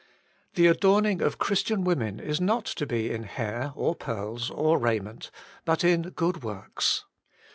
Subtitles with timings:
[0.55, 5.29] The adorning of Christian women is not to be in hair or pearls or raiment,
[5.63, 7.05] but in good works.